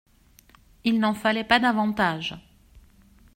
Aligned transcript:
Il 0.83 0.99
n'en 0.99 1.13
fallait 1.13 1.43
pas 1.43 1.59
davantage. 1.59 2.33